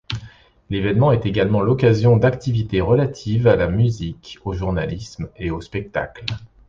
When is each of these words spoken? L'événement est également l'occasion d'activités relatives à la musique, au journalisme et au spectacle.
L'événement 0.71 1.11
est 1.11 1.27
également 1.27 1.61
l'occasion 1.61 2.17
d'activités 2.17 2.81
relatives 2.81 3.45
à 3.45 3.55
la 3.55 3.67
musique, 3.67 4.39
au 4.43 4.53
journalisme 4.53 5.29
et 5.35 5.51
au 5.51 5.61
spectacle. 5.61 6.25